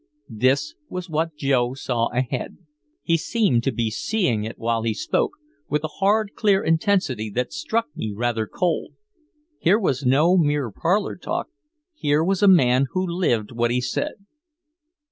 This 0.33 0.73
was 0.89 1.11
what 1.11 1.35
Joe 1.35 1.75
saw 1.75 2.07
ahead. 2.07 2.57
He 3.03 3.17
seemed 3.17 3.63
to 3.65 3.71
be 3.71 3.91
seeing 3.91 4.43
it 4.45 4.57
while 4.57 4.81
he 4.81 4.95
spoke, 4.95 5.33
with 5.69 5.83
a 5.83 5.87
hard, 5.99 6.31
clear 6.33 6.63
intensity 6.63 7.29
that 7.35 7.53
struck 7.53 7.95
me 7.95 8.11
rather 8.11 8.47
cold. 8.47 8.93
Here 9.59 9.77
was 9.77 10.03
no 10.03 10.37
mere 10.37 10.71
parlor 10.71 11.17
talk, 11.17 11.49
here 11.93 12.23
was 12.23 12.41
a 12.41 12.47
man 12.47 12.87
who 12.93 13.05
lived 13.05 13.51
what 13.51 13.69
he 13.69 13.79
said. 13.79 14.15